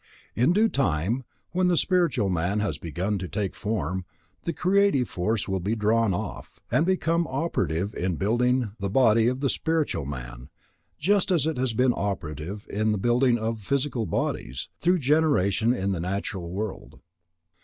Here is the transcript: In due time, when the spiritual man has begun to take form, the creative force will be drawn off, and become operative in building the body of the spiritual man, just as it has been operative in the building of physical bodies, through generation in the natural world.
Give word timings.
In 0.35 0.51
due 0.51 0.67
time, 0.67 1.25
when 1.51 1.67
the 1.67 1.77
spiritual 1.77 2.29
man 2.31 2.59
has 2.59 2.79
begun 2.79 3.19
to 3.19 3.27
take 3.27 3.53
form, 3.55 4.03
the 4.45 4.51
creative 4.51 5.07
force 5.07 5.47
will 5.47 5.59
be 5.59 5.75
drawn 5.75 6.11
off, 6.11 6.59
and 6.71 6.87
become 6.87 7.27
operative 7.29 7.93
in 7.93 8.15
building 8.15 8.71
the 8.79 8.89
body 8.89 9.27
of 9.27 9.41
the 9.41 9.47
spiritual 9.49 10.07
man, 10.07 10.49
just 10.97 11.29
as 11.29 11.45
it 11.45 11.57
has 11.57 11.73
been 11.73 11.93
operative 11.95 12.65
in 12.67 12.91
the 12.93 12.97
building 12.97 13.37
of 13.37 13.59
physical 13.59 14.07
bodies, 14.07 14.69
through 14.79 14.97
generation 14.97 15.71
in 15.71 15.91
the 15.91 15.99
natural 15.99 16.49
world. 16.49 16.99